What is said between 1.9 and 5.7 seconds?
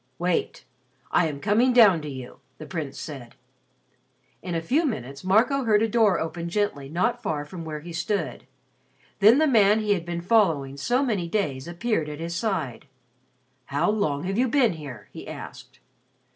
to you," the Prince said. In a few minutes Marco